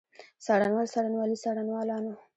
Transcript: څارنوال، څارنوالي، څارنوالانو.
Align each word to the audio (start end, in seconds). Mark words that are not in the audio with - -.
څارنوال، 0.45 0.87
څارنوالي، 0.93 1.35
څارنوالانو. 1.43 2.13